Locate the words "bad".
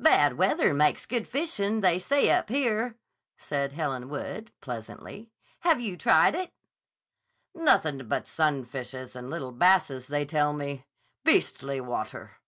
0.00-0.32